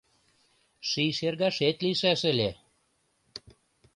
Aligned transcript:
Ший 0.89 1.11
шергашет 1.17 1.77
лийшаш 1.83 2.21
ыле; 2.31 2.49